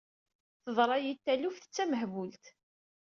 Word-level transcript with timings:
Teḍra-yi-d 0.63 1.19
taluft 1.25 1.65
d 1.67 1.71
tamehbult. 1.75 2.43